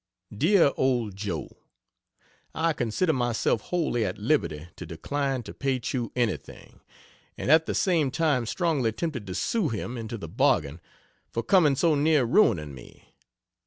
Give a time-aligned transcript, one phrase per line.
[0.35, 1.55] DEAR OLD JOE,
[2.55, 6.79] I consider myself wholly at liberty to decline to pay Chew anything,
[7.37, 10.81] and at the same time strongly tempted to sue him into the bargain
[11.29, 13.13] for coming so near ruining me.